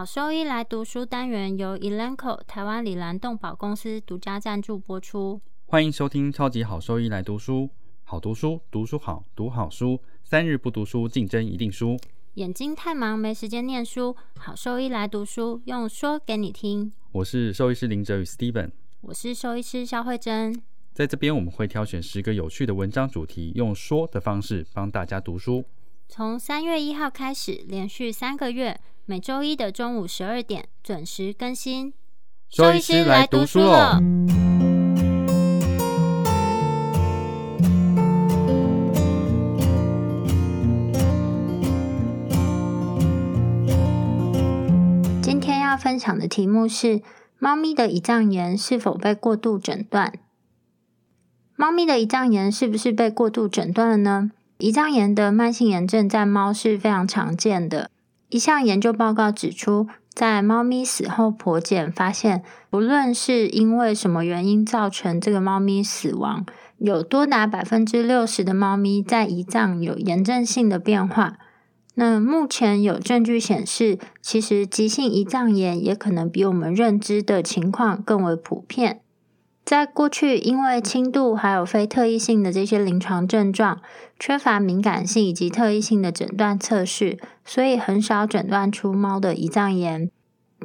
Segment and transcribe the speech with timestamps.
[0.00, 5.42] 好兽医来读书单元由 Elanco 台湾里兰动保公司独家赞助播出。
[5.66, 7.68] 欢迎收听超级好兽医来读书，
[8.04, 11.98] 好读书，读书好，读好书，三日不读书，竞争一定输。
[12.36, 16.90] 眼睛太忙没时间念书，好兽医来读书，用说给你听。
[17.12, 18.70] 我是兽医师林哲宇 Steven，
[19.02, 20.62] 我是兽医师肖慧珍。
[20.94, 25.62] 在这边我们会挑选十个有趣的文章主题，用说的方式帮大家读书。
[26.08, 28.80] 从三月一号开始，连续三个月。
[29.10, 31.92] 每周一的中午十二点准时更新。
[32.48, 33.98] 周医师来读书了。
[45.20, 47.02] 今天要分享的题目是：
[47.40, 50.20] 猫咪的胰脏炎是否被过度诊断？
[51.56, 54.30] 猫咪的胰脏炎是不是被过度诊断了呢？
[54.60, 57.90] 胰脏炎的慢性炎症在猫是非常常见的。
[58.30, 66.46] 一项研究报告指出，在猫咪死后剖检发现，不论是因为什么原因造成这个猫咪死亡，
[66.78, 71.38] 有多达百分之六十的猫咪在胰脏有炎症性的变化。
[71.96, 79.00] 那目前有证据显示，其实急性胰脏炎也可能比我们认知的情况更为普遍。
[79.64, 83.80] 在过去，因为轻度还有非特异性的这些临床症状，
[84.18, 90.10] 缺乏敏感性以及特异性的诊断测试，所以很少诊断出猫的胰脏炎。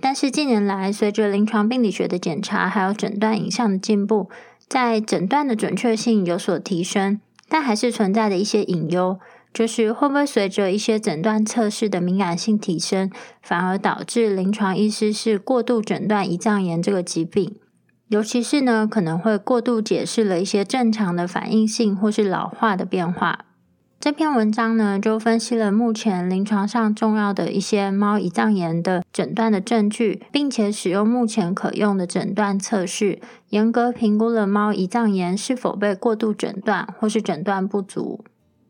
[0.01, 4.29] 但是近年来，随着临床病理学的检查还有诊断影像的进步，
[4.67, 9.19] 在诊断的准确性有所提升，但还是存在的一些隐忧，
[9.53, 17.55] 就是会不会随着一些诊断测试的敏感性提升，反而导致临床医师是过度诊断胰脏炎这个疾病。
[18.07, 23.45] 尤其是呢，可能会过度解释了一些正常的反应性或是老化的变化。
[23.99, 38.23] 这篇文章呢，就分析了目前临床上重要的一些猫胰脏炎的诊断的证据，并且使用目前可用的诊断测试，严格评估了猫胰脏炎是否被过度诊断或是诊断不足。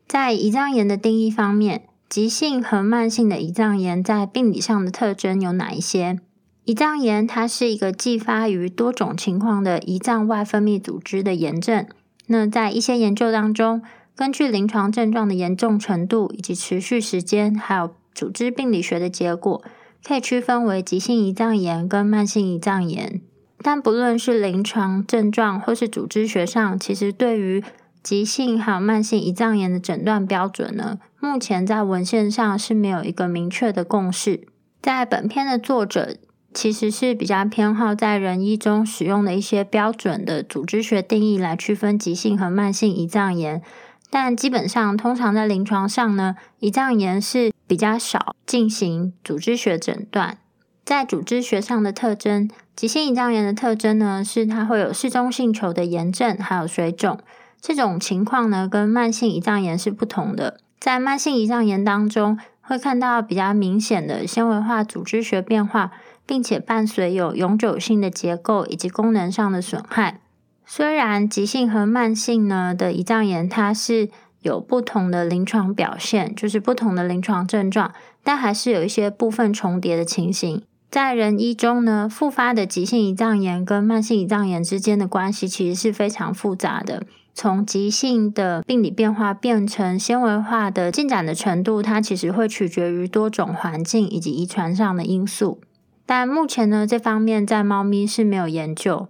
[0.08, 6.20] 在胰脏炎的定义方面，急性和慢性的胰脏炎在病理上的特征有哪一些？
[6.66, 11.86] 胰脏炎，它是一个继发于多种情况的胰脏外分泌组织的炎症。
[12.26, 13.80] 那在一些研究当中，
[14.16, 19.62] 根据临床症状的严重程度以及持续时间，还有组织病理学的结果，
[20.04, 23.20] 可以区分为急性胰脏炎跟慢性胰脏炎。
[23.62, 27.62] 但不论是临床症状或是组织学上，其实对于
[28.02, 34.48] 急性还有慢性胰脏炎的诊断标准呢，目前在文献上是没有一个明确的共识。
[34.82, 36.16] 在本篇的作者。
[36.56, 43.60] 其实是比较偏好在人医中使用的一些标准的组织学定义来区分急性和慢性胰脏炎，
[44.08, 50.38] 但基本上通常在临床上呢，胰脏炎是比较少进行组织学诊断。
[50.82, 57.18] 在组织学上的特征，急性胰脏炎的特征呢是它会有嗜中性球的炎症，还有水肿。
[57.60, 60.58] 这种情况呢跟慢性胰脏炎是不同的。
[60.80, 65.92] 在慢性胰脏炎当中，会看到比较明显的纤维化组织学变化。
[66.26, 70.20] 并且伴随有永久性的结构以及功能上的损害。
[70.66, 74.10] 虽然急性和慢性呢的胰脏炎，它是
[74.42, 77.92] 有不同的临床表现，就是不同的临床症状，
[78.24, 80.62] 但还是有一些部分重叠的情形。
[80.90, 87.02] 在人医中呢，复发的急性胰脏炎跟慢性胰脏炎之间的关系其实是非常复杂的。
[87.34, 95.60] 从急性的病理变化变成纤维化的进展的程度，它其实会取决于多种环境以及遗传上的因素。
[96.06, 99.08] 但目前呢，这方面在猫咪是没有研究。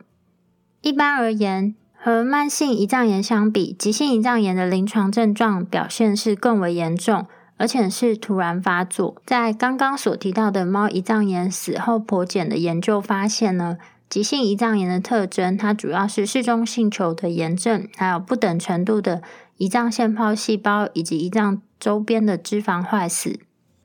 [0.81, 7.27] 一般而言，和慢性胰脏炎相比，急性胰脏炎的临床症状表现是更为严重，
[7.59, 9.21] 而且是突然发作。
[9.27, 13.77] 在刚刚所提到的猫胰脏炎死后剖检的研究发现呢，
[14.09, 19.21] 急性胰脏炎的特征，它主要是嗜中性球的炎症，还有不等程度的
[19.59, 23.41] 胰脏腺泡细胞以及胰脏周边的脂肪坏死。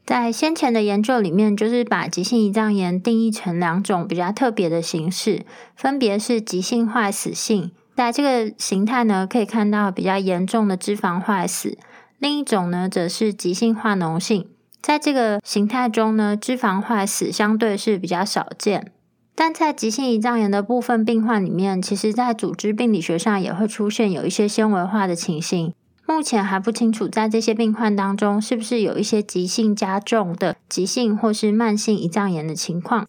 [0.06, 5.45] 在先前的研究里面，就是把急性胰脏炎定义成两种比较特别的形式，
[5.75, 11.77] 分别是急性坏死性，在这个形态呢，可以看到比较严重的脂肪坏死；
[12.19, 14.48] 另一种呢，则是急性化脓性，
[14.81, 18.92] 在这个形态中呢，脂肪坏死相对是比较少见。
[19.33, 25.74] 但在急性胰脏炎的部分病患里面，其实在组织病理学上也会出现有一些纤维化的情形。
[26.13, 33.08] 目前还不清楚，在这些病患当中，是不是有一些急性加重的急性或是慢性胰脏炎的情况。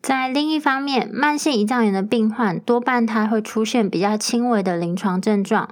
[0.00, 5.70] 在另一方面，慢性胰脏炎的病患多半它会出现比较轻微的临床症状。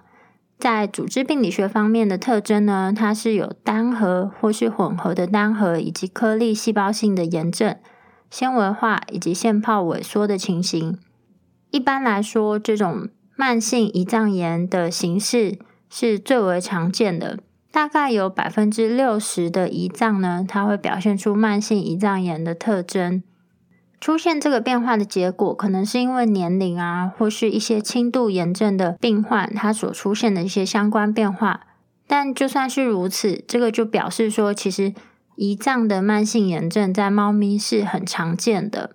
[0.58, 7.76] 在组织病理学方面的特征呢，它是有单核或是混合的单核以及颗粒细胞性的炎症。
[8.30, 10.98] 纤维化以及腺泡萎缩的情形。
[11.70, 15.58] 一般来说，这种慢性胰脏炎的形式
[15.96, 17.38] 是最为常见的，
[17.70, 23.22] 大概有百分之六十的胰脏呢，它会表现出慢性胰脏炎的特征。
[24.00, 31.60] 出现这个变化的结果，可能是因为年龄啊，或是一些轻度炎症的病患，他所出现的一些相关变化。
[32.08, 34.92] 但就算是如此，这个就表示说，其实
[35.36, 38.90] 胰脏的慢性炎症在猫咪是很常见的。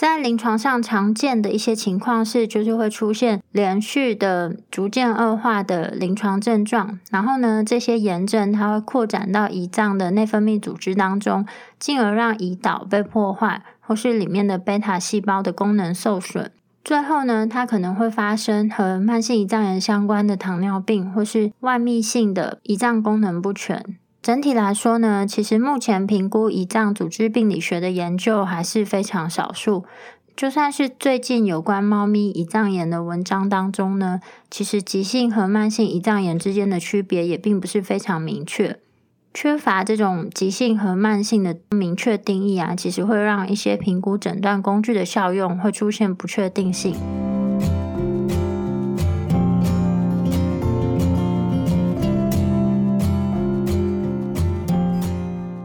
[0.00, 6.98] 在临床上常见的一些情况是，就是会出现连续的、逐渐恶化的临床症状。
[7.10, 11.44] 然后呢，这些炎症它会扩展到胰脏的内分泌组织当中，
[11.78, 13.62] 进而让胰岛被破坏。
[13.80, 16.50] 或是里面的贝塔细胞的功能受损，
[16.82, 23.84] 最后呢，它可能会发生和慢性胰脏炎相关的糖尿病，或是外泌性的胰脏功能不全。
[24.22, 29.84] 整体来说呢，其实目前评估胰脏组织病理学的研究还是非常少数。
[30.36, 34.20] 就算是最近有关猫咪胰脏炎的文章当中呢，
[34.50, 38.78] 其实急性和慢性胰脏炎之间的区别也并不是非常明确。
[39.32, 46.94] 缺乏这种急性和慢性的明确定义啊，其实会让一些评估诊断工具的效用会出现不确定性。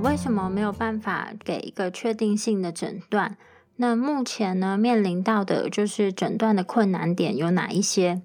[0.06, 3.36] 为什么没有办法给一个确定性的诊断？
[3.78, 8.22] 那目前呢，面临到的就是诊断的困难点有哪一些？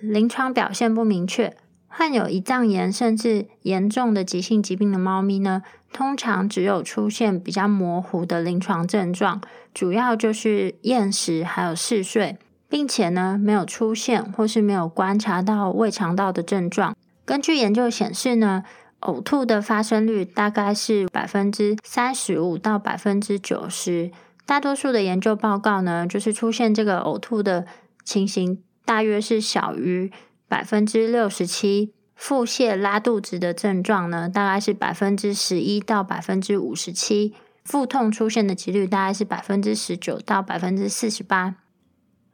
[0.00, 1.56] 临床表现不明确。
[1.88, 5.62] 患有胰脏炎甚至严重的急性疾病的猫咪呢，
[5.92, 9.40] 通常只有出现比较模糊的临床症状，
[9.74, 12.38] 主要就是厌食还有嗜睡，
[12.68, 16.94] 并且呢没有出现或是没有观察到胃肠道的症状。
[17.24, 18.62] 根据研究显示呢，
[19.06, 24.10] 呕吐的发生率大概是百分之三十五到百分之九十，
[24.44, 27.66] 大多数的研究报告呢，就是出现这个呕吐的
[28.04, 30.12] 情形大约是小于。
[30.48, 37.32] 百分之六十七腹泻拉肚子的症状呢，大概是百分之十一到百分之五十七；
[37.64, 41.56] 腹痛出现的几率大概是百分之十九到百分之四十八。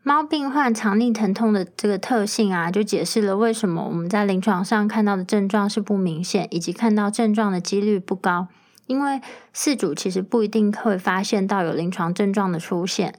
[0.04, 8.49] 猫病患肠逆疼痛的这个特性啊，就解释了为什么我们在临床上看到的症状是不明显，以及看到症状的几率不高。
[8.87, 9.20] 因为
[9.54, 13.14] 饲主其实不一定会发现到有临床症状的出现，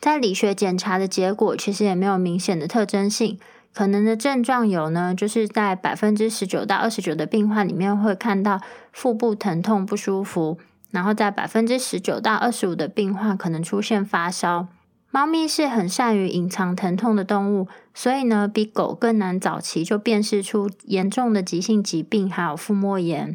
[0.00, 3.38] 在理学检查的结果其实也没有明显的特征性。
[3.72, 10.58] 可能的症状有呢，就是在百分之十九到二十九的病患里面会看到腹部疼痛不舒服，
[10.90, 14.66] 然后在百分之十九到二十五的病患可能出现发烧。
[15.16, 23.34] 猫咪是很善于隐藏疼痛的动物，所以呢，比狗更难早期就辨识出严重的急性疾病，还有腹膜炎。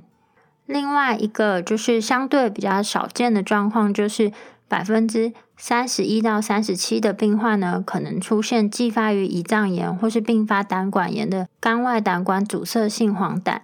[0.68, 4.32] 另外一个就是相对比较少见的状况，就是
[4.68, 5.34] 百分之。
[5.58, 13.60] 三十一到三十七的病患呢，可能出现继发于胰脏炎或是并发胆管炎的肝外胆管阻塞性黄疸。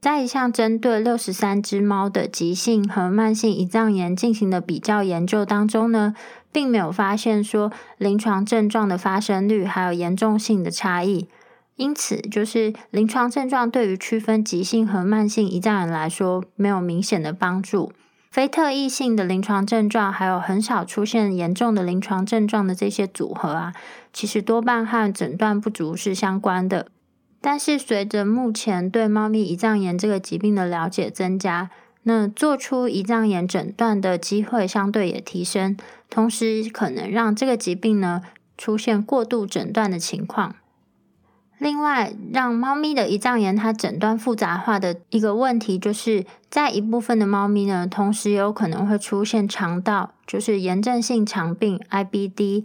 [0.00, 6.14] 在一项针对六十三只猫的急性和慢性胰脏炎进行的比较研究当中呢，
[6.54, 11.26] 并没有发现说临床症状的发生率还有严重性的差异。
[11.74, 17.92] 因此，就是临床症状对于区分急性和慢性胰脏炎来说，没有明显的帮助。
[18.30, 23.72] 非特异性的临床症状，还有很少出现严重的临床症状的这些组合啊，
[24.12, 26.86] 其实多半和诊断不足是相关的。
[27.40, 31.70] 但是随着目前对猫咪胰脏炎这个疾病的了解增加，
[32.04, 35.76] 那做出胰脏炎诊断的机会相对也提升，
[36.08, 38.22] 同时可能让这个疾病呢
[38.56, 40.54] 出现过度诊断的情况。
[41.58, 52.64] 另外，让猫咪的胰脏炎它诊断复杂化的一个问题，就是在一部分的猫咪呢，同时有可能会出现肠道，就是炎症性肠病 （IBD）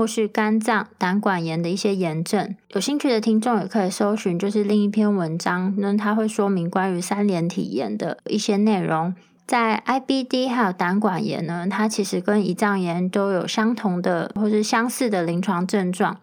[0.00, 2.56] 或是肝脏、胆管炎的一些炎症。
[2.70, 9.14] 有兴趣的听众也可以搜寻，就是另一篇文章，那它会说明关于三联体炎的一些内容。
[9.46, 16.16] 在 IBD 还有胆管炎呢，它其实跟胰脏炎都有相同的或是相似的临床症状。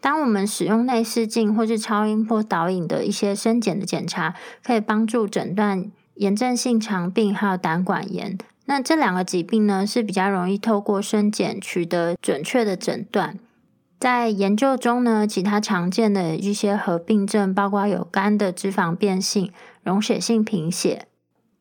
[0.00, 8.36] 当我们使用内视镜或是超音波导引的一些深检的检查，可以帮助诊断炎症性肠病还有胆管炎。
[8.66, 13.38] 那这两个疾病呢是比较容易透过深检取得准确的诊断。
[14.00, 19.50] 在研究中呢，其他常见的一些合并症包括有肝的脂肪变性、
[19.82, 21.06] 溶血性贫血、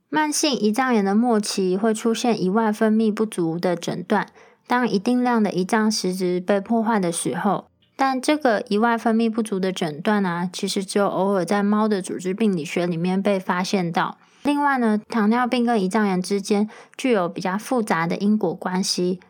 [0.10, 4.28] 慢性胰脏炎的末期会出现胰外分泌不足的诊断。
[4.68, 7.66] 当一定量的胰脏实质被破坏的时候。
[7.96, 14.18] 但这个胰外分泌不足的诊断啊，其实只有偶尔在猫的组织病理学里面被发现到。
[14.44, 19.22] 另外呢，糖尿病跟胰脏炎之间具有比较复杂的因果关系，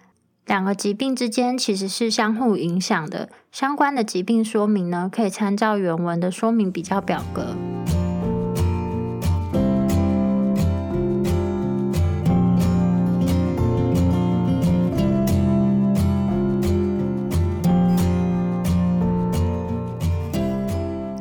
[0.47, 3.29] 两个疾病之间其实是相互影响的。
[3.51, 7.55] 相关的疾病说明呢，可以参照原文的说明比较表格。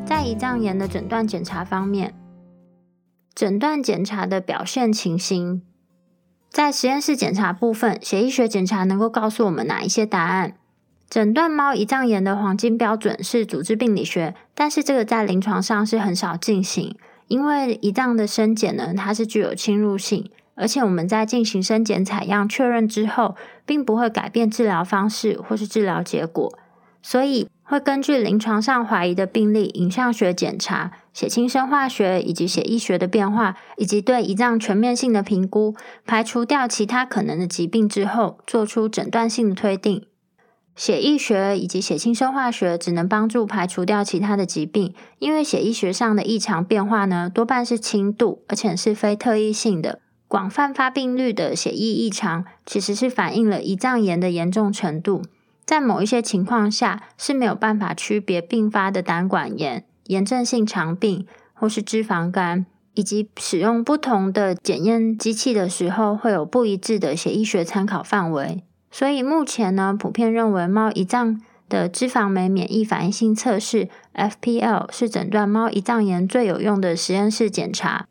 [0.06, 2.14] 在胰脏炎的诊断检查方面。
[3.34, 5.62] 诊断检查的表现情形，
[6.50, 10.54] 在实验室检查部分，血液学检查能够告诉我们哪一些答案？
[11.08, 16.94] 诊断猫胰脏炎的黄金标准是组织病理学，但是这个在临床上是很少进行，
[17.28, 23.34] 因为胰脏的生检呢，它是具有侵入性，而且我们在进行生检采样确认之后，
[23.64, 26.52] 并不会改变治疗方式或是治疗结果，
[27.00, 27.48] 所以。
[27.64, 35.74] 会根据临床上怀疑的病例、影像学检查、血清生化学以及血液学的变化，以及对胰脏全面性的评估，
[36.06, 40.06] 排除掉其他可能的疾病之后，做出诊断性的推定。
[40.74, 50.00] 血液学以及血清生化学只能帮助排除掉其他的疾病，因为血液学上的异常变化呢，多半是轻度，而且是非特异性的。
[50.26, 55.20] 广泛发病率的血液异常，其实是反映了胰脏炎的严重程度。
[55.66, 68.62] 在某一些情况下是没有办法区别并发的胆管炎、炎症性肠病或是脂肪肝，以及使用不同的检验机器的时候会有不一致的血液学参考范围。
[68.90, 78.06] 所以目前呢，普遍认为猫胰脏的脂肪酶免疫反应性测试 （FPL） 是诊断猫胰脏炎最有用的实验室检查。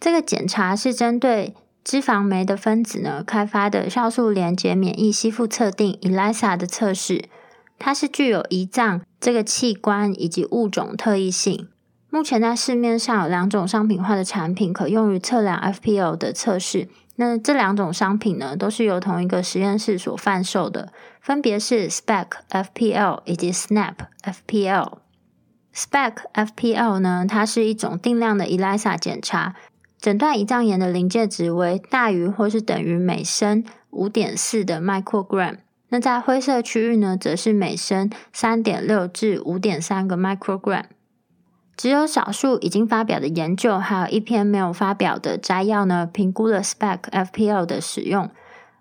[0.00, 1.54] 这个检查是针对。
[1.88, 7.26] 脂肪酶的分子呢，开发的酵素连接免疫吸附测定 （ELISA） 的测试，
[7.78, 11.68] 它是具有胰脏这个器官以及物种特异性。
[12.10, 16.88] 目前在市面上有两种商品化的产品可用于测量 FPL 的测试。
[17.16, 24.98] 那这两种商品呢，都是由同一个实验室所贩售的，分别是 SPEC FPL 以及 SNAP FPL。
[25.74, 29.54] SPEC FPL 呢，它是一种定量的 ELISA 检查。
[29.98, 35.56] 诊断胰脏炎的临界值为大于或是等于每升五点四的 microgram。
[35.96, 40.84] 那在灰色区域呢，则是每升三点六至五点三个 microgram。
[41.74, 48.28] 只有少数已经发表的研究，还有一篇没有发表的摘要呢，评估了 SPEC FPL 的使用。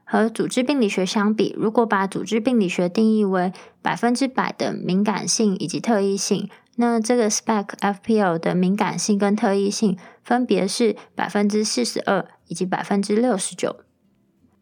[0.04, 6.50] 和组织病理学相比，如果把组织病理学定义为百分之百的敏感性以及特异性。
[6.76, 13.85] 那这个 SPEC FPL 的敏感性跟特异性分别是百分之四十二以及百分之六十九。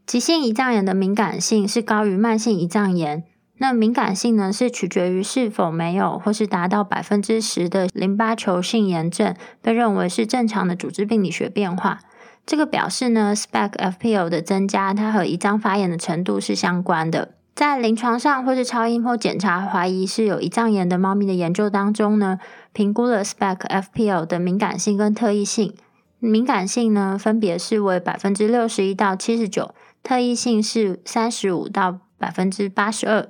[0.05, 3.23] 急性胰脏炎的敏感性是高于慢性胰脏炎。
[3.57, 11.99] 那敏感性呢，是取决于是否没有或是达到百分之十的淋巴球性炎症，被认为是正常的组织病理学变化。
[12.45, 17.35] 这个表示呢，SPEC FPL 的增加，它和胰脏发炎的程度是相关的。
[17.55, 22.39] 在临床上或是超音波检查怀疑是有胰脏炎的猫咪的研究当中呢，
[22.73, 25.73] 评估了 SPEC FPL 的敏感性跟特异性。
[26.19, 33.27] 敏感性呢，分别是为百分之六十一到七十九，特异性是三十五到百分之八十二。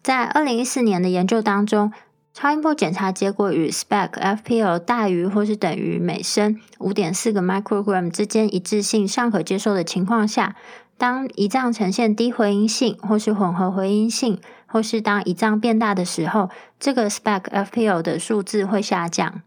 [0.00, 1.92] 在二零一四年的研究当中，
[2.32, 10.56] 超音波检查结果与 SPEC FPL 大于或是等于每升五点四个 microgram 之间一致性尚可接受的情况下。
[10.96, 16.48] 当胰脏呈现低回音性，或是混合回音性，或是当胰脏变大的时候，
[16.78, 19.42] 这个 SPEC FPL 的数字会下降。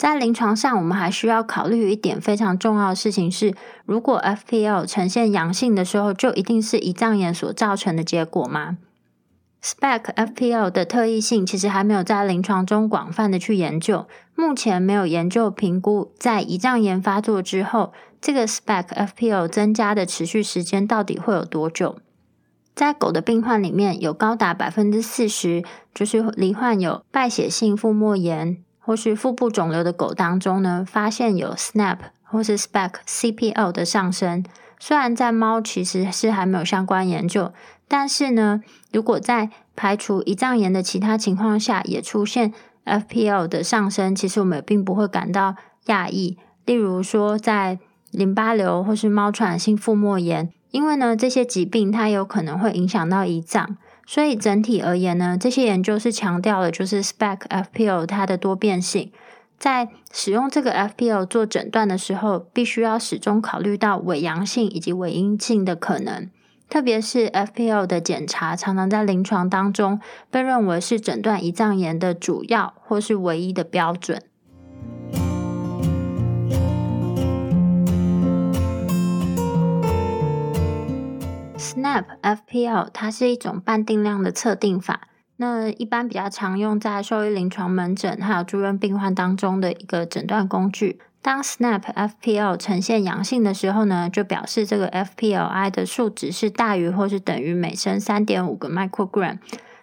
[0.00, 3.54] 在临床上，我们还需要考虑一点非常重要的事情是：
[3.84, 8.78] 如果 FPL 呈现阳性的时候，就一定是胰脏炎所造成的结果吗
[9.62, 17.92] ？SPEC FPL 的特异性其实还没有在临床中广泛的去研究，目前没有研究评估在胰脏炎发作之后。
[18.22, 21.98] 这个 SPEC FPL 增加的持续时间到底会有多久？
[22.74, 25.62] 在狗的病患里面有高达百分之四十，
[25.94, 34.44] 就是罹患有败血性腹膜炎或是腹部肿瘤的狗当中呢，发现有 SNAP 或是 SPEC CPL 的上升。
[34.78, 37.52] 虽然在猫其实是还没有相关研究，
[37.86, 42.52] 但是呢，如果在排除胰脏炎的其他情况下也出现
[42.86, 45.54] FPL 的上升，其实我们也并不会感到
[45.86, 46.38] 讶异。
[46.64, 47.78] 例如说在
[48.10, 53.76] 淋巴瘤或是猫传染性腹膜炎，因为呢这些疾病它有可能会影响到胰脏，
[54.12, 59.12] 所以整体而言呢，这些研究是强调了就是 SPEC FPL 它的多变性，
[59.56, 66.28] 在使用这个 FPL 做诊断的时候，必须要始终考虑到伪阳性以及伪阴性的可能，
[66.68, 74.20] 特别是 FPL 的检查常常在临床当中被认为是诊断胰脏炎的主要或是唯一的标准。
[81.60, 90.98] SNAP FPL 它是一种半定量的测定法，那一般比较常用在兽医临床门诊还有住院病患当中的一个诊断工具。
[91.20, 99.36] 当 SNAP FPL 呈现阳性的时候呢，就表示这个 FPLI 的数值是大于或是等于每升三点五个 microgram。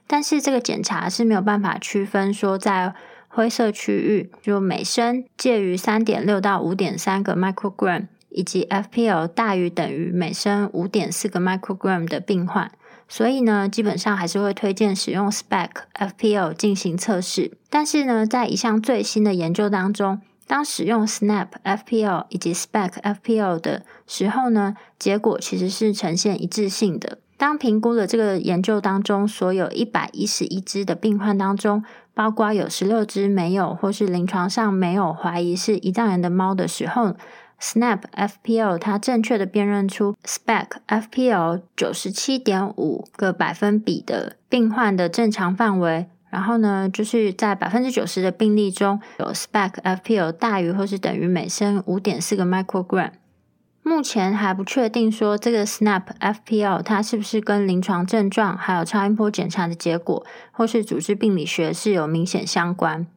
[0.07, 2.95] 但是这个检查是没有办法区分说在
[3.27, 8.07] 灰色区域，就每升介于三点六到五点三个 microgram。
[8.37, 12.71] 以及 FPL 大于等于每升五点四个 microgram 的病患，
[13.09, 17.57] 所以呢，基本上还是会推荐使用 SPEC FPL 进行测试。
[17.71, 27.17] 但是呢，在一项最新的研究当中，当使用 SNAP FPL 以及 SPEC FPL 的时候呢，结果其实是呈现一致性的。
[27.37, 37.15] 当评估了这个研究当中所有一百一十一只的病患当中，包括有十六只没有或是临床上没有怀疑是胰脏炎的猫的时候。
[37.59, 53.11] Snap FPL 它正确的辨认出 Spec FPL 九十七点五个百分比的病患的正常范围，然后呢，就是在百分之九十的病例中有 Spec FPL 大于或是等于每升五点四个 microgram。
[53.81, 63.07] 目前还不确定说这个 Snap FPL 它是不是跟临床症状还有超音波检查的结果或是组织病理学是有明显相关。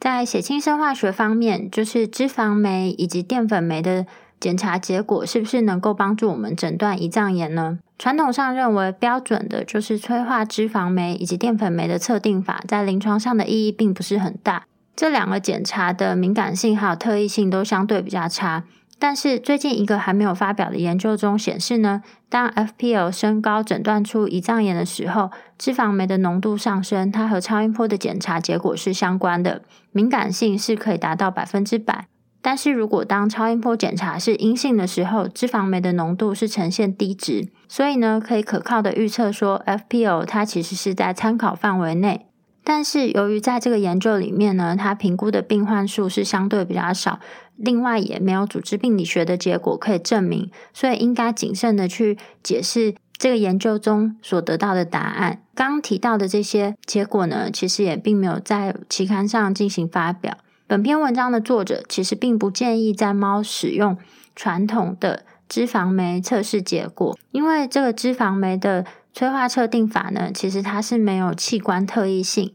[0.00, 4.06] 在血清生化学方面，就是脂肪酶以及淀粉酶的
[4.40, 7.78] 检查结果，是不是能够帮助我们诊断胰脏炎呢？
[7.98, 14.64] 传统上认为，标准的就是催化脂肪酶以及淀粉酶的测定法，在临床上的意义并不是很大。
[14.96, 18.64] 这两个检查的敏感性还有特异性都相对比较差。
[19.00, 32.08] 但是最近一个还没有发表的研究中显示呢，当 FPL 升高诊断出胰脏炎的时候，脂肪酶的浓度上升，它和超音波的检查结果是相关的，敏感性是可以达到百分之百。
[32.42, 42.26] 但是如果当超音波检查是阴性的时候，脂肪酶的浓度是呈现低值，所以呢，可以可靠的预测说 FPL 它其实是在参考范围内。
[42.62, 47.20] 但是由于在这个研究里面呢，它评估的病患数是相对比较少。
[47.56, 55.42] 另外也没有组织病理学的结果可以证明，所以应该谨慎的去解释这个研究中所得到的答案。
[55.54, 60.38] 刚提到的这些结果呢，其实也并没有在期刊上进行发表。
[60.66, 63.98] 本篇文章的作者其实并不建议在猫使用
[64.34, 72.54] 传统的脂肪酶测试结果，因为这个脂肪酶的催化测定法呢，其实它是没有器官特异性。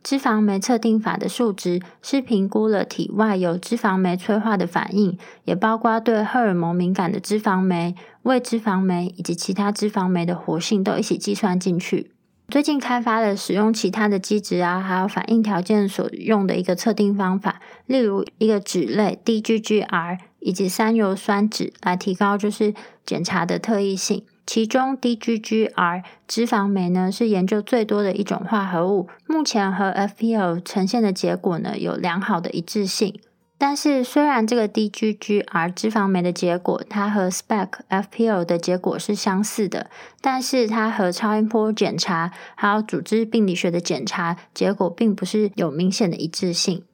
[0.00, 12.12] 脂肪酶测定法的数值是评估了体外有脂肪酶催化的反应，也包括对荷尔蒙敏感的脂肪酶、胃脂肪酶以及其他脂肪酶的活性都一起计算进去。
[12.48, 22.72] 最近开发了使用其他的基质啊，还有反应条件所用的一个测定方法，例如一个脂类 DGGR 以及三油酸酯来提高就是
[23.04, 24.24] 检查的特异性。
[24.48, 33.20] 其中 DGGR 脂肪酶呢是研究最多的一种化合物，目前和 FPL 呈现的结果呢有良好的一致性。
[33.58, 39.90] 但是虽然这个 DGGR 脂肪酶的结果，它和 SPEC FPL 的结果是相似的，
[40.22, 46.84] 但是它和超音波检查还有组织病理学的检查结果并不是有明显的一致性。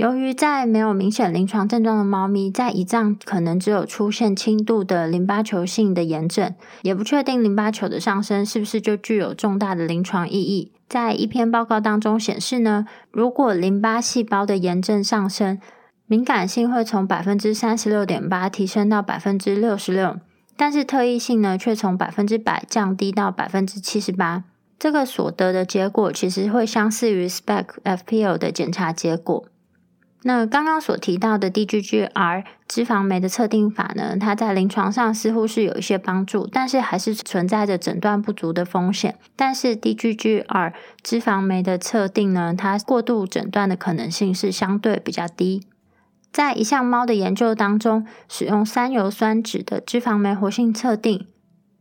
[0.00, 10.72] 由于在没有明显临床症状的猫咪，在胰脏可能只有出现轻度的淋巴球性的炎症，也不确定淋巴球的上升是不是就具有重大的临床意义。
[10.88, 15.60] 在一篇报告当中显示呢，如果淋巴细胞的炎症上升，
[16.06, 20.16] 敏感性会从百分之三十六点八提升到百分之六十六，
[20.56, 24.44] 但是特异性呢却从百分之百降低到百分之七十八。
[24.78, 29.44] 这个所得的结果其实会相似于 SPEC FPL 的检查结果。
[30.22, 39.18] 那刚刚所提到的 DGGR 脂肪酶的测定法呢，它在临床上似乎是有一些帮助，但是还是存在着诊断不足的风险。
[39.34, 45.62] 但是 DGGR 脂肪酶的测定呢，它过度诊断的可能性是相对比较低。
[46.30, 51.26] 在一项猫的研究当中，使用三油酸酯的脂肪酶活性测定。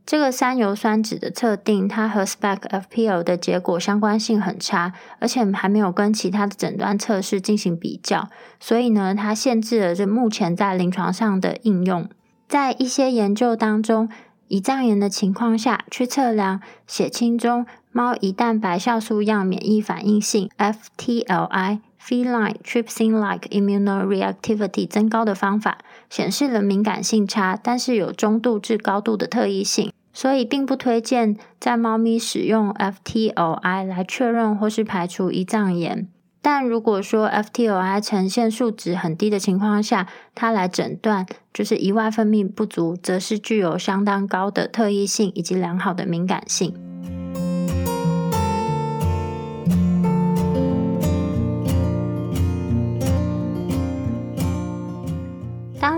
[0.10, 8.28] 这个三油酸酯的测定，它和 SPEC FPL 的结果相关性很差，而且还没有跟其他的诊断测试进行比较，
[8.60, 12.10] 所以呢，它限制了这目前在临床上的应用。
[12.48, 14.10] 在一些研究当中，
[14.48, 25.78] 胰脏炎的情况下去测量血清中猫胰蛋白酵素样免疫反应性 （FTLI，Feline Trypsin-like Immunoreactivity） 增高的方法，
[26.10, 29.94] 显示了敏感性差，但是有中度至高度的特异性。
[30.14, 36.08] 所以并不推荐在猫咪使用 FTOI 来确认或是排除胰脏炎。
[36.42, 46.74] 但如果说 FTOI 呈现数值很低的情况下，它来诊断就是胰外分泌不足，则是具有相当高的特异性以及良好的敏感性。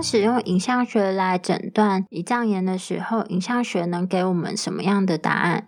[0.02, 5.66] 使用影像学来诊断胰脏炎的时候，影像学能给我们什么样的答案？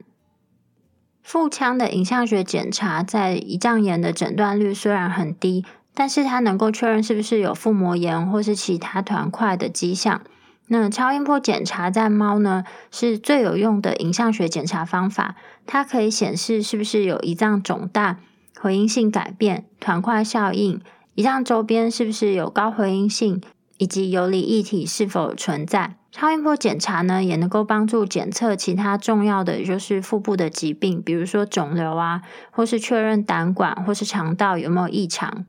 [1.23, 10.21] 腹腔的影像学检查在胰脏炎的诊断率虽然很低，但是它能够确认是不是有腹膜炎或是其他团块的迹象。
[10.67, 18.19] 那超音波检查在猫呢是最有用的影像学检查方法，它可以显示是不是有胰脏肿大、
[18.61, 20.81] 回音性改变、团块效应，
[21.15, 23.41] 胰脏周边是不是有高回音性，
[23.79, 25.97] 以及游离液体是否存在。
[26.11, 35.45] 超音波检查呢，也能够帮助检测其他重要的，就是腹部的疾病，比如说肿瘤啊，或是确认胆管或是肠道有没有异常。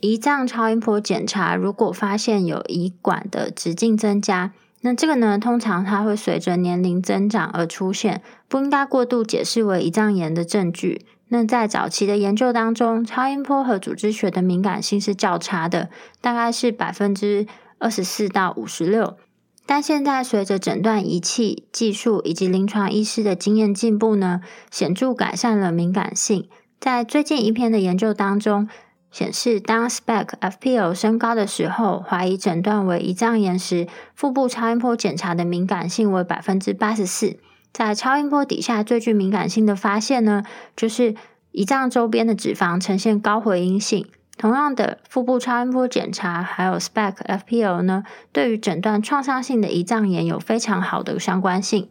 [0.00, 11.06] 胰脏超音波检查如果发现有胰管的直径增加，那这个呢，通常它会随着年龄增长而出现，不应该过度解释为胰脏炎的证据。
[11.28, 15.88] 那在早期的研究当中，超音波和组织学的敏感性是较差的，
[16.20, 17.46] 大概是百分之
[17.82, 19.18] 二十四到五十六。
[19.66, 24.40] 但现在随着诊断仪器技术以及临床医师的经验进步呢，
[24.70, 26.48] 显著改善了敏感性。
[26.80, 28.68] 在最近一篇的研究当中
[29.10, 37.38] 显示，当 SPEC FPL 升高的时候，怀疑诊断为胰脏炎时，腹部超音波检查的敏感性为百分之八十四。
[37.72, 40.42] 在超音波底下最具敏感性的发现呢，
[40.74, 41.14] 就是
[41.52, 44.06] 胰脏周边的脂肪呈现高回音性。
[44.42, 48.02] 同样的，腹部超音波检查还有 SPEC FPL 呢，
[48.32, 51.88] 对于诊断创伤性的胰脏炎有非常好的相关性。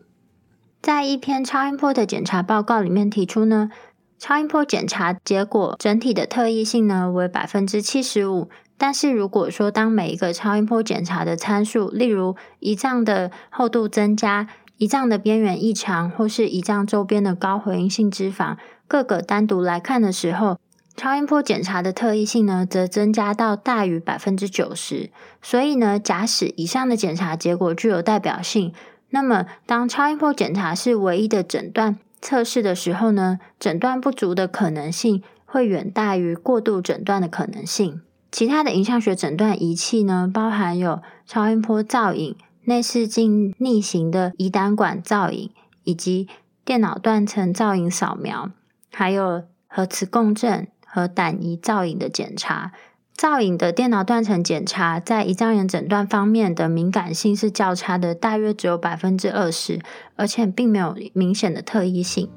[0.81, 3.71] 在一篇超音波的检查报告里面提出呢，
[4.19, 8.49] 超音波检查结果整体的特异性呢为百分之七十五。
[8.77, 18.57] 但是如果说当每一个超音波检查的参数，例如胰脏的厚度增加、胰脏的边缘异常，或是胰脏周边的高回音性脂肪，
[18.89, 20.59] 各个单独来看的时候，
[20.95, 25.09] 超音波检查的特异性呢，则增加到大于百分之九十。
[25.41, 28.73] 所以呢，假使以上的检查结果具有代表性，
[29.09, 38.01] 那么当超音波检查是唯一的诊断测试的时候呢，诊断不足的可能性会远大于过度诊断的可能性。
[38.29, 45.49] 其他的影像学诊断仪器呢，包含有超音波造影、内视镜逆行的胰胆管造影，
[45.83, 46.27] 以及
[46.63, 48.51] 电脑断层造影扫描，
[48.91, 50.67] 还有核磁共振。
[50.93, 52.73] 和胆胰造影的检查，
[53.13, 59.79] 造影的电脑断层检查在胰脏炎诊断方面的敏感性是较差的，大约只有百分之二十，
[60.17, 62.29] 而且并没有明显的特异性。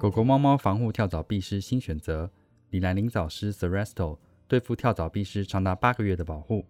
[0.00, 2.30] 狗狗、猫猫防护跳蚤必虱新选择：
[2.70, 6.64] 李兰灵藻虱 s e r e s t o 对付跳蚤、必虱长达八个月的保护。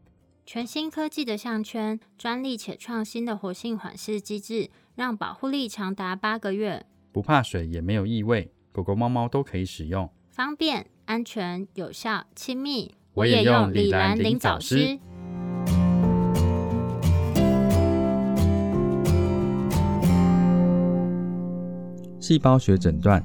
[0.47, 4.71] 全新科技的项圈，专利且创新的活性缓释机制。
[4.97, 12.95] 让保护力长达八个月，不怕水也没有异味，狗狗、猫猫都可以使用，方便、安全、有效、亲密。
[13.13, 14.99] 我也用李兰林早湿。
[22.19, 23.23] 细胞学诊断，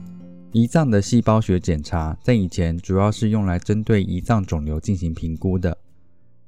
[0.52, 5.78] 胰脏的细胞学检查在以前主要是用来针对胰脏肿瘤进行评估的。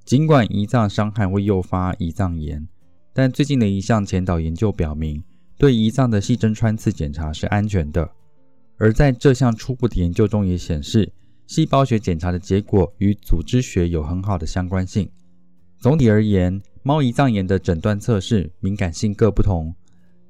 [0.03, 2.67] 尽管胰脏伤害会诱发胰脏炎。
[3.15, 5.23] 但最近的一项前导研究表明，
[5.60, 8.10] 对胰脏的细针穿刺检查是安全的。
[8.78, 11.13] 而在这项初步的研究中也显示，
[11.45, 15.08] 细胞学检查的结果与组织学有很好的相关性。
[15.78, 19.76] 总体而言，猫胰脏炎的诊断测试敏感性各不同，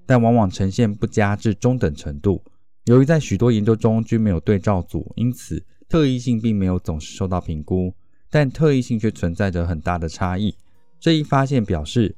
[0.05, 2.43] 但往往呈现不佳至中等程度。
[2.83, 7.93] 由于在许多研究中均没有对照组，因此特异性并没有总是受到评估，
[8.29, 10.53] 但特异性却存在着很大的差异。
[10.99, 12.13] 这一发现表示。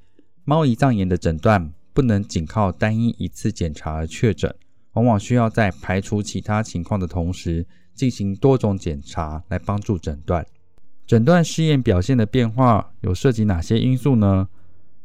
[0.47, 4.55] 猫胰脏炎的诊断不能仅靠单一一次检查而确诊，
[4.93, 10.45] 往往需要在排除其他情况的同时进行多种检查来帮助诊断。
[11.07, 14.47] 诊断试验表现的变化有涉及哪些因素呢？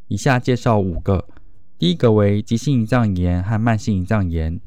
[0.08, 1.26] 以下介绍五个：
[1.78, 4.58] 第一个为急性胰脏炎和慢性胰脏炎；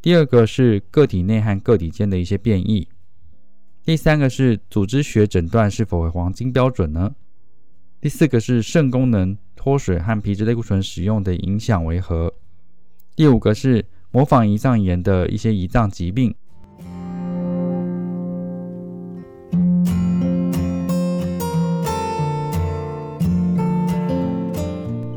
[0.00, 2.86] 第二个是个体内和个体间的一些变异；
[3.84, 7.16] 第三个是组织学诊断是否为黄金标准呢？
[8.00, 9.36] 第四个是肾功能。
[9.64, 12.34] 脱水和皮质类固醇使用的影响为何？
[13.16, 16.34] 第五个是模仿胰脏炎的一些胰脏疾病。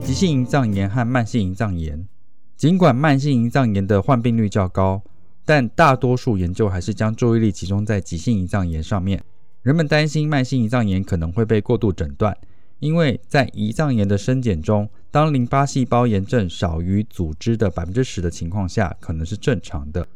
[0.01, 2.07] 急性胰脏炎和慢性胰脏炎，
[2.55, 5.03] 尽管慢性胰脏炎的患病率较高，
[5.43, 9.21] 但大多数研究还是将注意力集中在急性胰脏炎上面。
[9.62, 12.38] 人们担心慢性胰脏炎可能会被过度诊断，
[12.79, 20.07] 因为在胰脏炎的生检中，当淋巴细胞炎症少于组织的百分之十的情况下，可能是正常的。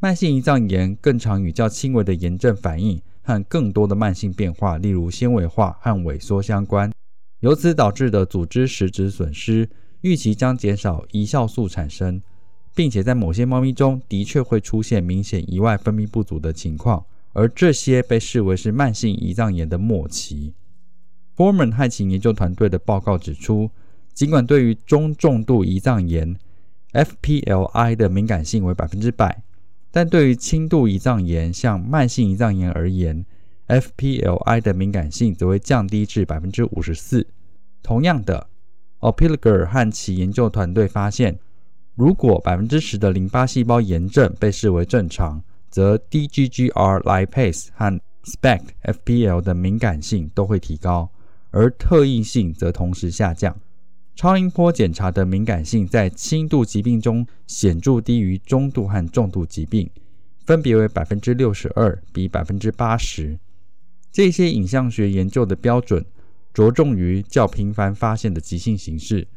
[0.00, 6.92] 慢性胰脏炎更常与较轻微的炎症反应和更多的慢性变化，例如纤维化和萎缩相关。
[7.40, 9.68] 由此导致的组织实质损失，
[10.00, 12.20] 预期将减少胰酵素产生，
[12.74, 20.52] 并且在某些猫咪中的确会出现明显胰外分泌不足的情况，而这些被视为是慢性胰脏炎的末期。
[21.38, 23.70] Foreman 和其研究团队的报告指出，
[24.12, 26.36] 尽管对于中重度胰脏炎
[26.92, 29.40] （FPLI） 的敏感性为百分之百，
[29.92, 33.24] 但对于轻度胰脏炎，像慢性胰脏炎而言
[33.68, 37.24] ，FPLI 的敏感性则会降低至百分之五十四。
[37.84, 38.48] 同样的
[38.98, 41.38] o p i l g e r 和其研究团队发现，
[41.94, 51.08] 如果百分之十的淋巴细胞炎症被视为正常，则 DGGR lipase 和 SPECT/FPL 的敏感性都会提高，
[51.50, 53.56] 而特异性则同时下降。
[54.14, 59.88] 超音波检查的敏感性在轻度疾病中显著低于中度和重度疾病，
[60.44, 63.38] 分别为百分之六十二比百分之八十。
[64.10, 66.04] 这些影像学研究的标准
[66.52, 69.28] 着重于较频繁发现的急性形式，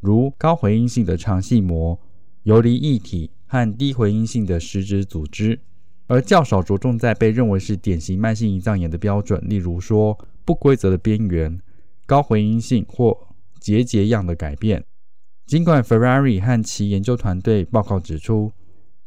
[0.00, 1.98] 如高回音性的肠系膜、
[2.44, 5.58] 游离液体和低回音性的实质组织，
[6.06, 10.16] 而较少着重在被认为是典型慢性胰脏炎的标准，例如说
[10.48, 11.60] 不规则的边缘、
[12.06, 13.28] 高回音性或
[13.60, 14.82] 结节样的改变。
[15.44, 18.50] 尽管 Ferrari 和其研究团队报告指出，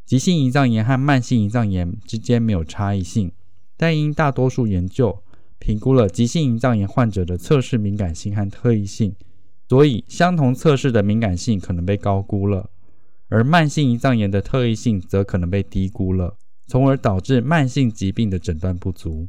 [0.05, 3.31] 急性胰脏炎和慢性胰脏炎之间没有差异性。
[3.75, 5.23] 但因大多数研究
[5.57, 9.15] 评估了急性胰脏炎患者的测试敏感性和特异性，
[9.67, 12.69] 所以相同测试的敏感性可能被高估了，
[13.29, 19.27] 而慢性胰脏炎的特异性则可能被低估了，从而导致慢性疾病的诊断不足。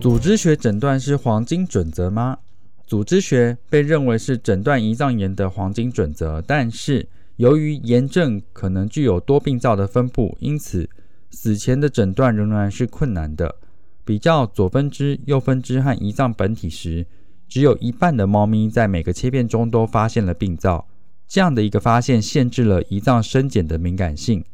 [0.00, 2.38] 组织学诊断是黄金准则吗？
[2.86, 7.08] 组织学被认为是诊断胰脏炎的黄金准则，但是。
[7.36, 10.88] 由于炎症可能具有多病灶的分布，因此
[11.32, 13.56] 死前的诊断仍然是困难的。
[14.04, 17.04] 比较左分支、右分支和胰脏本体时，
[17.48, 20.86] 只有一半的猫咪在每个切片中都发现了病灶。
[21.26, 24.44] 这样的一个发现限制了胰脏生检的敏感性。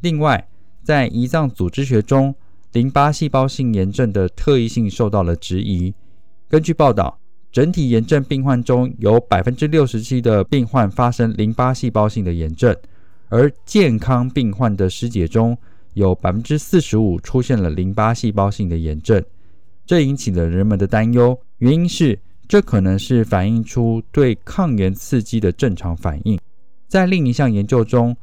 [0.00, 0.46] 另外，
[0.86, 2.32] 在胰脏组织学中，
[2.74, 5.92] 淋巴细胞性炎症的特异性受到了质疑。
[6.48, 7.18] 根据报道。
[7.52, 12.76] 整体炎症病患中有百分之六十七的病患发生淋巴细胞性的炎症，
[13.30, 15.56] 而健康病患的尸检中
[15.94, 19.24] 有百分之四十五出现了淋巴细胞性的炎症，
[19.86, 21.38] 这引起了人们的担忧。
[21.58, 26.38] 原因是这可能是反映出对抗原刺激的正常反应。
[26.86, 28.14] 在另一项研究中，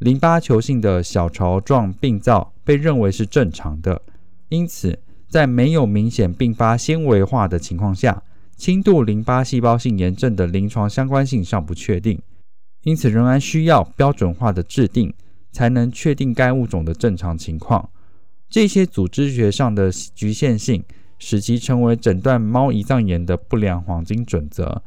[0.00, 4.00] 淋巴球性的小巢状病灶被认为是正常的，
[4.48, 8.22] 因此在没有明显并发纤维化的情况下。
[8.56, 12.20] 轻度淋巴细胞性炎症的临床相关性尚不确定，
[12.82, 15.12] 因此仍然需要标准化的制定，
[15.52, 17.88] 才能确定该物种的正常情况。
[18.50, 20.82] 这些组织学上的局限性，
[21.18, 24.82] 使其成为诊断猫胰脏炎的不良黄金准则。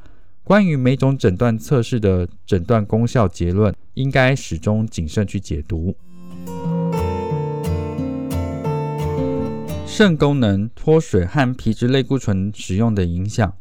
[0.46, 5.96] 关于每种诊断测试的诊断功效结论，应该始终谨慎去解读。
[9.88, 13.54] 肾功能脱水和皮质类固醇使用的影响。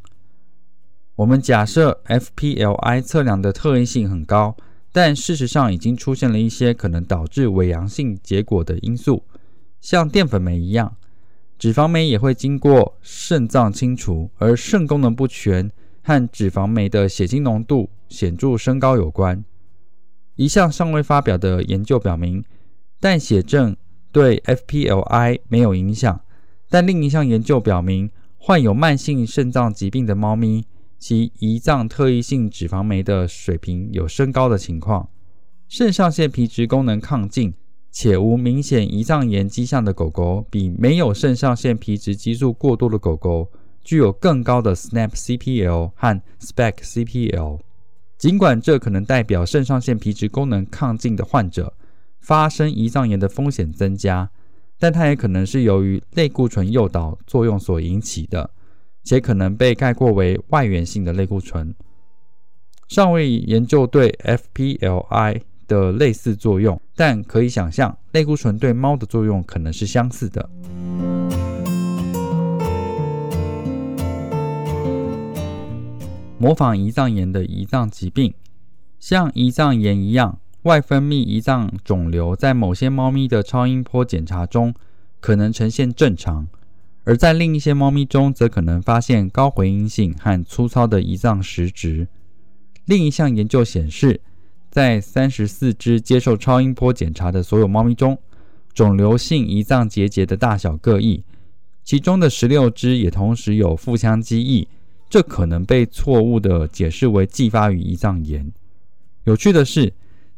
[1.15, 4.57] 我们假设 FPLI 测量的特异性很高，
[4.91, 9.23] 但事实上已经出现了一些可能导致伪阳性结果的因素，
[9.81, 10.97] 像淀粉酶一样，
[11.61, 15.71] 脂肪酶也会经过肾脏清除，而肾功能不全
[16.03, 19.45] 和脂肪酶的血清浓度显著升高有关。
[20.37, 22.45] 一项尚未发表的研究表明，
[23.01, 23.77] 代血症
[24.11, 26.21] 对 FPLI 没有影响，
[26.69, 30.65] 但另一项研究表明，患有慢性肾脏疾病的猫咪。
[30.99, 35.09] 其胰脏特异性脂肪酶的水平有升高的情况，
[35.67, 37.55] 肾上腺皮质功能亢进
[37.91, 43.51] 且无明显胰脏炎迹象的狗狗，比没有肾上腺皮质激素过多的狗狗
[43.83, 47.61] 具有更高的 SNAP CPL 和 SPEC CPL。
[48.19, 51.75] 尽管这可能代表肾上腺皮质功能亢进的患者
[52.21, 54.31] 发生胰脏炎的风险增加，
[54.79, 58.51] 但它也可能是由于类固醇诱导作用所引起的。
[59.05, 61.75] 且可能被概括为外源性的类固醇，
[62.87, 70.49] 尚未研究对 FPLI 的类似作用，但可以想象类固醇对猫的作用可能是相似的。
[76.43, 78.35] 模仿胰脏炎的胰脏疾病，
[78.99, 84.75] 像胰脏炎一样，外分泌胰脏肿瘤在某些猫咪的超音波检查中
[85.21, 86.49] 可能呈现正常，
[87.05, 92.09] 而在另一些猫咪中则可能发现高回音性和粗糙的胰脏实质。
[92.87, 94.21] 另一项研究显示，
[94.69, 98.19] 在三十四只接受超音波检查的所有猫咪中，
[98.75, 101.23] 肿瘤性胰脏结节的大小各异，
[101.85, 104.67] 其中的十六只也同时有腹腔积液，
[105.13, 108.51] 这可能被错误地解释为继发于胰脏炎。
[109.25, 109.93] 有趣的是，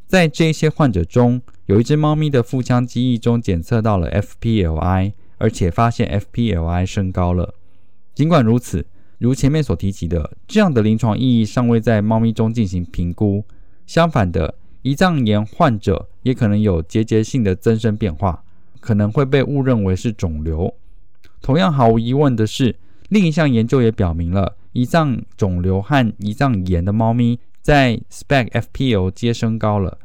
[0.04, 7.54] 在这些患者中，有一只猫咪的腹腔积液中检测到了 FPLI，而且发现 FPLI 升高了。
[8.16, 8.84] 尽管如此，
[9.18, 13.44] 如前面所提及的，这样的临床意义尚未在猫咪中进行评估。
[13.86, 18.42] 相反的，胰脏炎患者也可能有结节性的增生变化，
[18.80, 20.74] 可能会被误认为是肿瘤。
[21.40, 22.74] 同样毫无疑问的是，
[23.10, 29.98] 另一项研究也表明了胰脏肿瘤和胰脏炎的猫咪在 SPECFPL 皆升高了。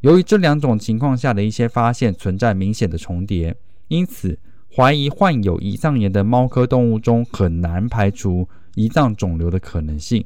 [0.00, 4.38] 由于这两种情况下的一些发现存在明显的重叠，因此。
[4.70, 10.24] 怀疑患有胰脏炎的猫科动物中很难排除胰脏肿瘤的可能性。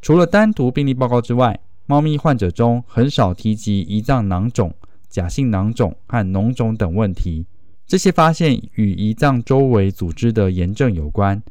[0.00, 4.72] 除了单独病例报告之外，猫咪患者中很少提及胰脏囊肿、
[5.10, 7.44] 假性囊肿和脓肿等问题。
[7.84, 11.42] 这些发现与胰脏周围组织的炎症有关。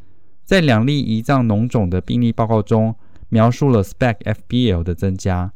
[0.48, 2.96] 在两例胰脏脓肿的病例报告中，
[3.28, 5.52] 描述了 SPECFPL 的增加，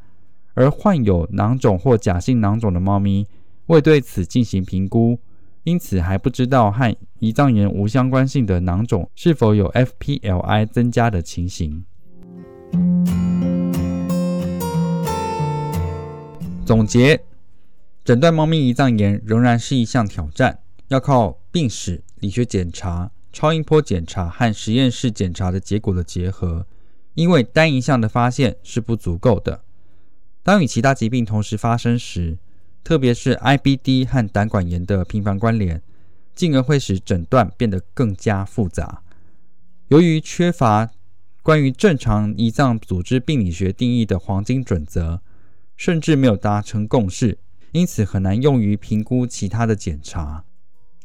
[0.54, 3.26] 而患有囊肿或假性囊肿的猫咪
[3.68, 5.18] 未对此进行评估。
[5.64, 11.86] 因此还不知道和胰脏炎无相关性的囊肿是否有 FPLI 增加的情形。
[16.66, 17.22] 总结：
[18.04, 26.66] 诊断猫咪胰脏炎仍然是一项挑战，要靠病史、理学检查、超音波检查和实验室检查的结果的结合，
[27.14, 29.64] 因为单一项的发现是不足够的。
[30.44, 32.38] 当与其他疾病同时发生时，
[32.84, 35.82] 特别是 IBD 和胆管炎的频繁关联，
[36.34, 39.04] 进而会使诊断变得更加复杂。
[39.90, 40.90] 由于缺乏
[41.44, 45.22] 关于正常胰脏组织病理学定义的黄金准则，
[45.78, 47.38] 甚至没有达成共识，
[47.72, 50.44] 因此很难用于评估其他的检查。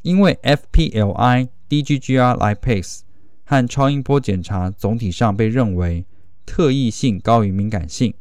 [0.06, 3.00] 因为 FPLI、DGGR lipase
[3.42, 6.06] 和超音波检查总体上被认为
[6.46, 8.14] 特异性高于敏感性。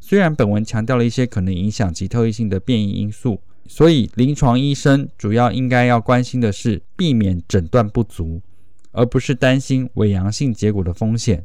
[0.00, 8.42] 虽然本文强调了一些可能影响其特异性的变异因素，所以临床医生主要应该要关心的是避免诊断不足，
[8.90, 11.44] 而不是担心伪阳性结果的风险。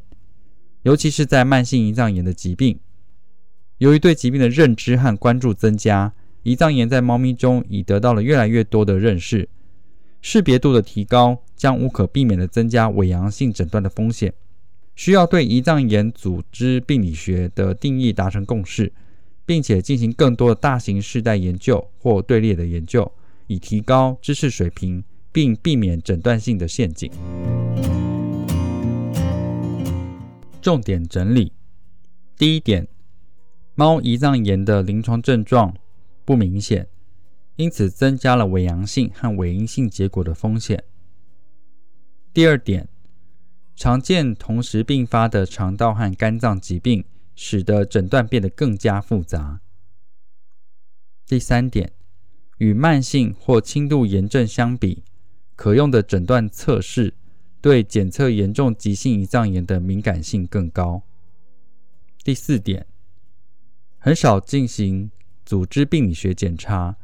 [0.82, 2.80] 尤其是在慢性胰脏炎的疾病，
[3.78, 6.12] 由于对疾病的认知和关注增加，
[6.44, 9.48] 胰脏炎在猫咪中已得到了越来越多的认识，
[10.28, 14.34] 识别度的提高将无可避免地增加伪阳性诊断的风险。
[14.96, 18.92] 需要对胰脏炎组织病理学的定义达成共识，
[19.46, 23.10] 并且进行更多的大型世代研究或队列的研究，
[23.46, 27.12] 以提高知识水平，并避免诊断性的陷阱。
[30.60, 31.52] 重点整理：
[32.36, 32.88] 第一点，
[33.76, 35.72] 猫胰脏炎的临床症状
[36.26, 36.88] 不明显，
[37.56, 40.84] 因此增加了伪阳性和伪阴性结果的风险。
[42.34, 42.88] 第二点。
[43.78, 47.04] 常见同时并发的肠道和肝脏疾病，
[47.36, 49.60] 使得诊断变得更加复杂。
[51.28, 51.92] 第三点，
[52.60, 55.04] 与慢性或轻度炎症相比，
[55.58, 57.16] 可用的诊断测试
[57.60, 61.04] 对检测严重急性胰脏炎的敏感性更高。
[62.24, 62.88] 第四点，
[64.00, 65.12] 很少进行
[65.46, 66.96] 组织病理学检查，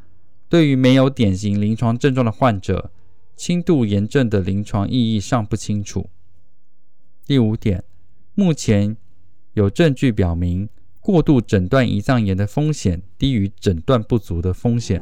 [0.52, 2.92] 对于没有典型临床症状的患者，
[3.38, 6.10] 轻度炎症的临床意义尚不清楚。
[7.26, 7.86] 第五点，
[8.36, 8.98] 目前
[9.54, 10.68] 有证据表明，
[11.00, 15.02] 过度诊断胰脏炎的风险低于诊断不足的风险。